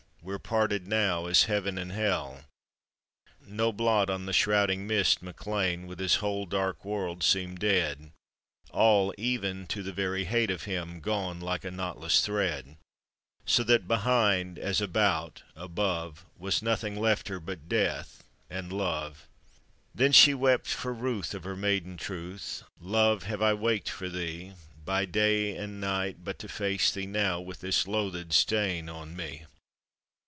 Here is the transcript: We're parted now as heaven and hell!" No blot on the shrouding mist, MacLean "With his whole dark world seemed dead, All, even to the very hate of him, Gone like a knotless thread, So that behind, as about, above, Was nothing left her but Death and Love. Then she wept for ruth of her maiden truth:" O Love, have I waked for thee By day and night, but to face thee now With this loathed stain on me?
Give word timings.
We're 0.23 0.37
parted 0.37 0.87
now 0.87 1.25
as 1.25 1.45
heaven 1.45 1.79
and 1.79 1.91
hell!" 1.91 2.43
No 3.41 3.73
blot 3.73 4.07
on 4.07 4.27
the 4.27 4.33
shrouding 4.33 4.85
mist, 4.85 5.23
MacLean 5.23 5.87
"With 5.87 5.97
his 5.97 6.17
whole 6.17 6.45
dark 6.45 6.85
world 6.85 7.23
seemed 7.23 7.57
dead, 7.57 8.11
All, 8.69 9.15
even 9.17 9.65
to 9.67 9.81
the 9.81 9.91
very 9.91 10.25
hate 10.25 10.51
of 10.51 10.63
him, 10.65 10.99
Gone 10.99 11.39
like 11.39 11.65
a 11.65 11.71
knotless 11.71 12.21
thread, 12.21 12.77
So 13.47 13.63
that 13.63 13.87
behind, 13.87 14.59
as 14.59 14.79
about, 14.79 15.41
above, 15.55 16.23
Was 16.37 16.61
nothing 16.61 16.97
left 16.97 17.27
her 17.29 17.39
but 17.39 17.67
Death 17.67 18.23
and 18.47 18.71
Love. 18.71 19.27
Then 19.95 20.11
she 20.11 20.35
wept 20.35 20.67
for 20.67 20.93
ruth 20.93 21.33
of 21.33 21.45
her 21.45 21.55
maiden 21.57 21.97
truth:" 21.97 22.61
O 22.79 22.85
Love, 22.85 23.23
have 23.23 23.41
I 23.41 23.53
waked 23.55 23.89
for 23.89 24.07
thee 24.07 24.53
By 24.85 25.05
day 25.05 25.57
and 25.57 25.81
night, 25.81 26.23
but 26.23 26.37
to 26.39 26.47
face 26.47 26.91
thee 26.93 27.07
now 27.07 27.39
With 27.41 27.61
this 27.61 27.87
loathed 27.87 28.33
stain 28.33 28.87
on 28.87 29.15
me? 29.15 29.45